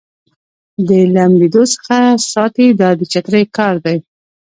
[0.87, 1.97] د لمدېدو څخه
[2.31, 3.97] ساتي دا د چترۍ کار دی.